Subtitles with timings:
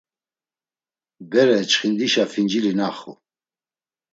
[1.29, 3.13] Bere çxindişa fincili naxu.